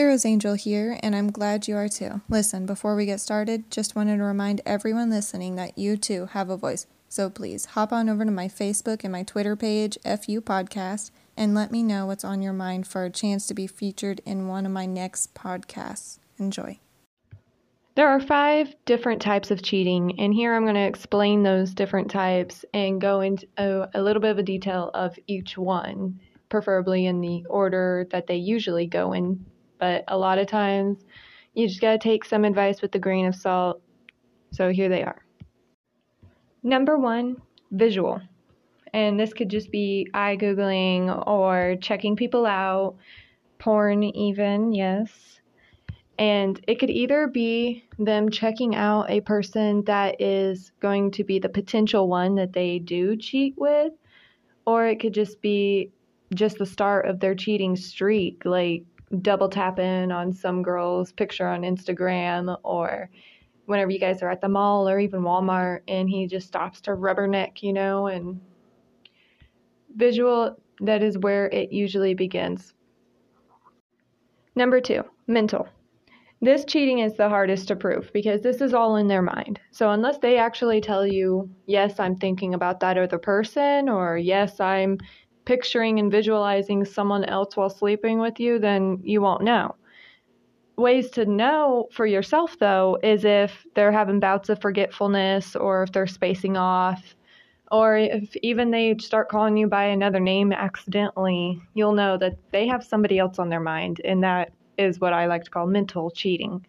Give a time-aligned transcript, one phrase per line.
[0.00, 2.22] Hero's Angel here, and I'm glad you are too.
[2.26, 6.48] Listen, before we get started, just wanted to remind everyone listening that you too have
[6.48, 6.86] a voice.
[7.10, 11.54] So please hop on over to my Facebook and my Twitter page, FU Podcast, and
[11.54, 14.64] let me know what's on your mind for a chance to be featured in one
[14.64, 16.18] of my next podcasts.
[16.38, 16.78] Enjoy.
[17.94, 22.10] There are five different types of cheating, and here I'm going to explain those different
[22.10, 27.04] types and go into a, a little bit of a detail of each one, preferably
[27.04, 29.44] in the order that they usually go in.
[29.80, 31.04] But a lot of times,
[31.54, 33.80] you just got to take some advice with a grain of salt.
[34.52, 35.24] So here they are.
[36.62, 37.36] Number one,
[37.72, 38.20] visual.
[38.92, 42.96] And this could just be eye Googling or checking people out,
[43.58, 45.40] porn, even, yes.
[46.18, 51.38] And it could either be them checking out a person that is going to be
[51.38, 53.92] the potential one that they do cheat with,
[54.66, 55.92] or it could just be
[56.34, 58.84] just the start of their cheating streak, like
[59.22, 63.10] double tap in on some girl's picture on Instagram, or
[63.66, 66.90] whenever you guys are at the mall or even Walmart and he just stops to
[66.90, 68.40] rubberneck, you know, and
[69.96, 72.74] visual, that is where it usually begins.
[74.56, 75.68] Number two, mental.
[76.42, 79.60] This cheating is the hardest to prove because this is all in their mind.
[79.72, 84.58] So, unless they actually tell you, yes, I'm thinking about that other person, or yes,
[84.58, 84.98] I'm
[85.50, 89.74] picturing and visualizing someone else while sleeping with you, then you won't know.
[90.76, 95.90] Ways to know for yourself, though, is if they're having bouts of forgetfulness or if
[95.90, 97.16] they're spacing off
[97.72, 102.68] or if even they start calling you by another name accidentally, you'll know that they
[102.68, 106.12] have somebody else on their mind, and that is what I like to call mental
[106.12, 106.64] cheating.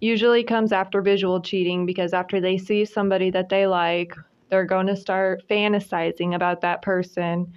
[0.00, 4.14] Usually comes after visual cheating because after they see somebody that they like,
[4.48, 7.52] they're going to start fantasizing about that person.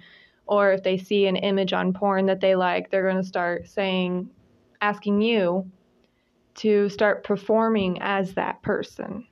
[0.50, 3.68] Or if they see an image on porn that they like, they're going to start
[3.68, 4.28] saying,
[4.80, 5.70] asking you
[6.56, 9.24] to start performing as that person.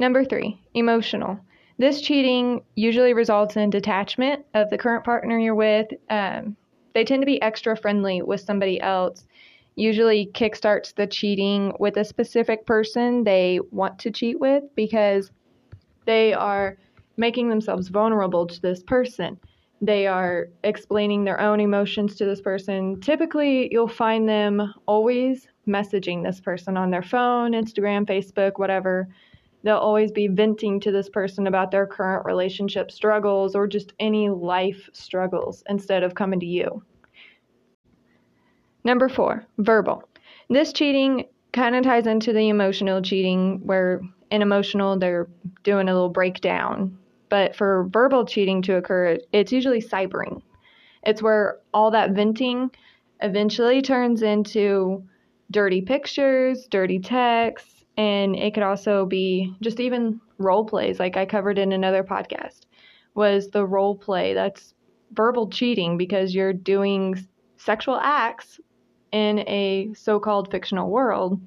[0.00, 1.38] Number three, emotional.
[1.78, 5.86] This cheating usually results in detachment of the current partner you're with.
[6.10, 6.56] Um,
[6.94, 9.24] they tend to be extra friendly with somebody else.
[9.76, 15.30] Usually kickstarts the cheating with a specific person they want to cheat with because
[16.06, 16.76] they are
[17.16, 19.38] making themselves vulnerable to this person.
[19.80, 23.00] They are explaining their own emotions to this person.
[23.00, 29.08] Typically, you'll find them always messaging this person on their phone, Instagram, Facebook, whatever
[29.62, 34.28] they'll always be venting to this person about their current relationship struggles or just any
[34.28, 36.82] life struggles instead of coming to you.
[38.84, 40.08] Number four, verbal.
[40.48, 44.00] This cheating kind of ties into the emotional cheating, where
[44.30, 45.28] in emotional they're
[45.62, 46.96] doing a little breakdown.
[47.28, 50.42] But for verbal cheating to occur, it's usually cybering.
[51.04, 52.70] It's where all that venting
[53.20, 55.04] eventually turns into
[55.50, 61.26] dirty pictures, dirty texts, and it could also be just even role plays like i
[61.26, 62.60] covered in another podcast
[63.18, 64.32] was the role play.
[64.32, 64.72] That's
[65.12, 68.60] verbal cheating because you're doing sexual acts
[69.10, 71.40] in a so-called fictional world.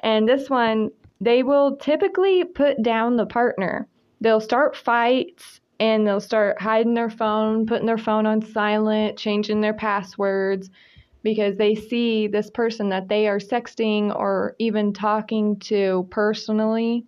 [0.00, 0.90] And this one
[1.20, 3.88] they will typically put down the partner
[4.20, 9.60] they'll start fights and they'll start hiding their phone putting their phone on silent changing
[9.60, 10.70] their passwords
[11.26, 17.04] because they see this person that they are sexting or even talking to personally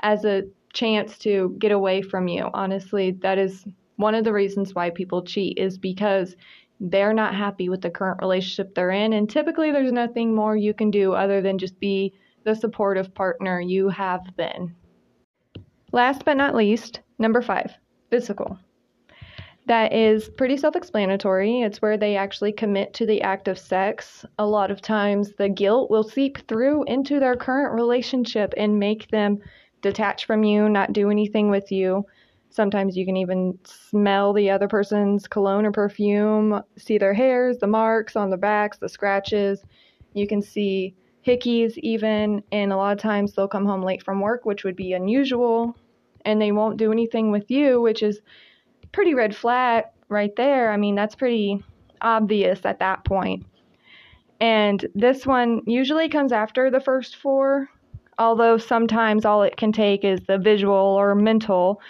[0.00, 0.42] as a
[0.74, 2.50] chance to get away from you.
[2.52, 3.64] Honestly, that is
[3.96, 6.36] one of the reasons why people cheat is because
[6.78, 10.74] they're not happy with the current relationship they're in and typically there's nothing more you
[10.74, 12.12] can do other than just be
[12.44, 14.74] the supportive partner you have been.
[15.94, 17.72] Last but not least, number 5,
[18.10, 18.58] physical
[19.66, 21.60] that is pretty self explanatory.
[21.60, 24.24] It's where they actually commit to the act of sex.
[24.40, 29.08] A lot of times, the guilt will seep through into their current relationship and make
[29.12, 29.38] them
[29.82, 32.04] detach from you, not do anything with you.
[32.50, 37.68] Sometimes you can even smell the other person's cologne or perfume, see their hairs, the
[37.68, 39.64] marks on their backs, the scratches.
[40.12, 44.20] You can see hickeys, even, and a lot of times they'll come home late from
[44.20, 45.74] work, which would be unusual,
[46.24, 48.20] and they won't do anything with you, which is
[48.92, 50.72] pretty red flag right there.
[50.72, 51.62] I mean, that's pretty
[52.00, 53.46] obvious at that point.
[54.40, 57.68] And this one usually comes after the first four,
[58.18, 61.80] although sometimes all it can take is the visual or mental.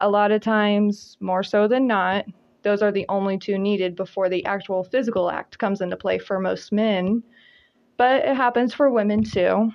[0.00, 2.24] A lot of times, more so than not,
[2.62, 6.38] those are the only two needed before the actual physical act comes into play for
[6.38, 7.22] most men.
[7.96, 9.72] But it happens for women too,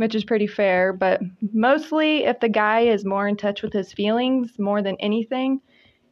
[0.00, 0.94] which is pretty fair.
[0.94, 1.20] But
[1.52, 5.60] mostly, if the guy is more in touch with his feelings more than anything,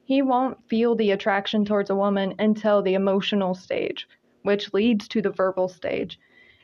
[0.05, 4.07] he won't feel the attraction towards a woman until the emotional stage,
[4.43, 6.21] which leads to the verbal stage.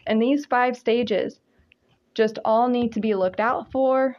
[0.06, 1.40] And these five stages
[2.12, 4.18] just all need to be looked out for.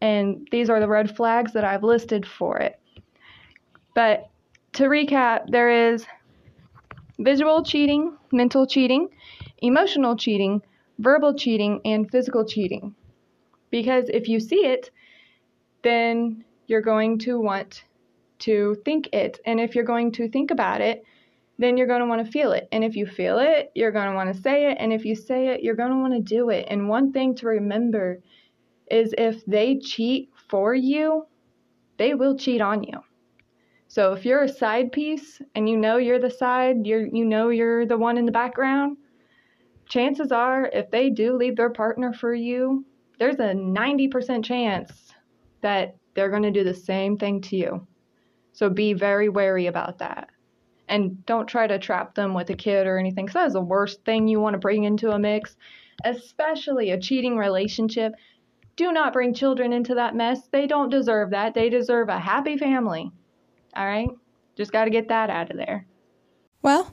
[0.00, 2.76] And these are the red flags that I've listed for it.
[3.94, 4.28] But
[4.72, 6.04] to recap, there is
[7.20, 9.10] visual cheating, mental cheating,
[9.58, 10.60] emotional cheating,
[11.02, 12.94] verbal cheating, and physical cheating.
[13.70, 14.90] Because if you see it,
[15.82, 17.84] then you're going to want
[18.40, 19.40] to think it.
[19.44, 21.04] And if you're going to think about it,
[21.58, 22.68] then you're going to want to feel it.
[22.72, 24.76] And if you feel it, you're going to want to say it.
[24.80, 26.66] And if you say it, you're going to want to do it.
[26.68, 28.20] And one thing to remember
[28.90, 31.26] is if they cheat for you,
[31.98, 33.00] they will cheat on you.
[33.88, 37.50] So if you're a side piece and you know you're the side, you're you know
[37.50, 38.96] you're the one in the background,
[39.92, 42.82] chances are if they do leave their partner for you,
[43.18, 45.12] there's a 90% chance
[45.60, 47.86] that they're going to do the same thing to you.
[48.54, 50.30] So be very wary about that.
[50.88, 53.60] And don't try to trap them with a kid or anything, because that is the
[53.60, 55.56] worst thing you want to bring into a mix,
[56.06, 58.14] especially a cheating relationship.
[58.76, 60.48] Do not bring children into that mess.
[60.50, 61.52] They don't deserve that.
[61.52, 63.10] They deserve a happy family.
[63.76, 64.08] All right?
[64.56, 65.86] Just got to get that out of there.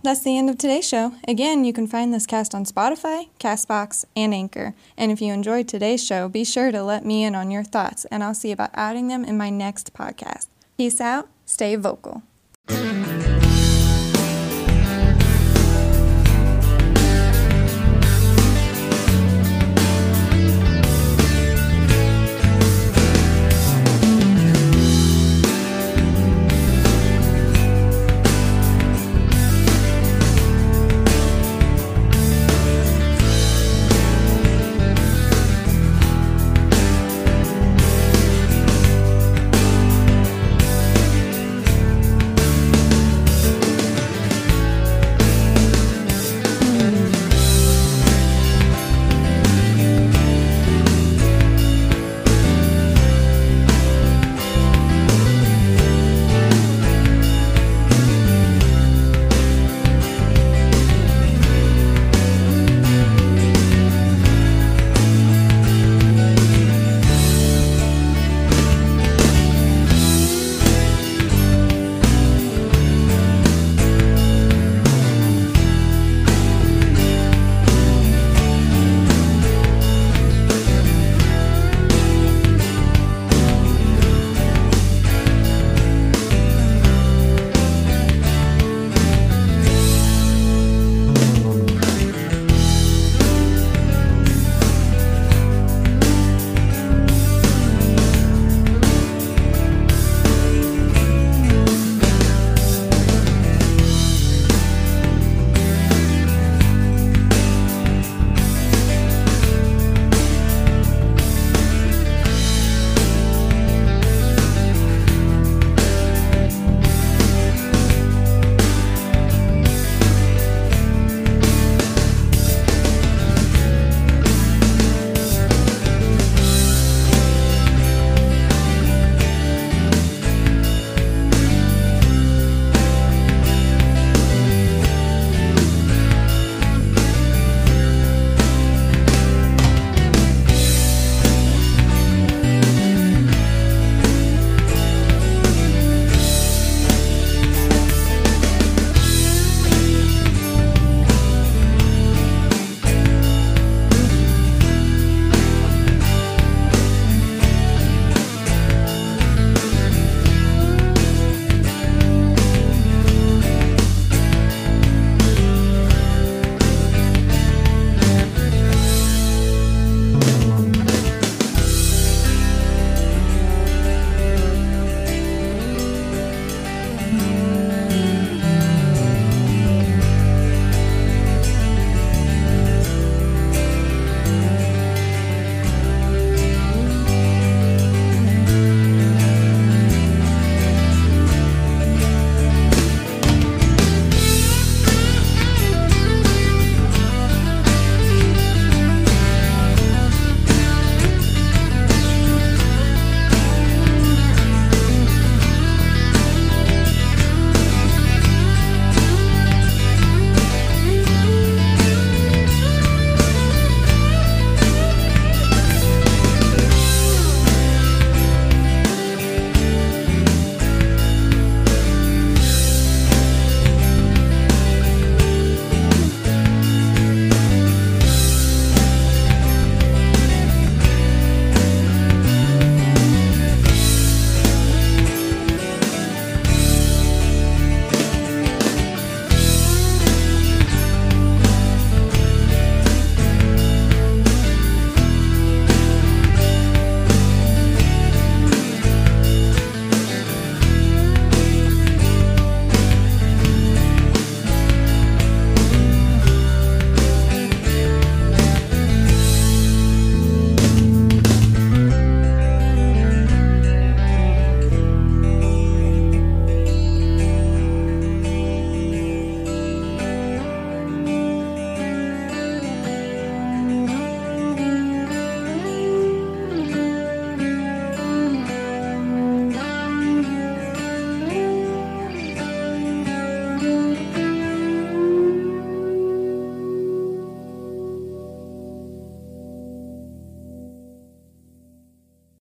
[0.02, 1.14] That's the end of today's show.
[1.28, 4.74] Again, you can find this cast on Spotify, Castbox, and Anchor.
[4.98, 8.06] And if you enjoyed today's show, be sure to let me in on your thoughts,
[8.06, 10.48] and I'll see about adding them in my next podcast.
[10.78, 12.24] Peace out, stay vocal.